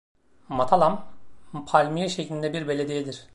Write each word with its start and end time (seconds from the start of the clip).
Matalam, 0.49 1.05
palmiye 1.67 2.09
şeklinde 2.09 2.53
bir 2.53 2.67
belediyedir. 2.67 3.29